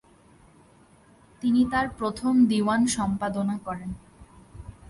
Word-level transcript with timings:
তিনি 1.41 1.61
তার 1.71 1.87
প্রথম 1.97 2.33
দিওয়ান 2.45 2.81
সম্পাদনা 2.87 3.55
করেন। 3.65 3.91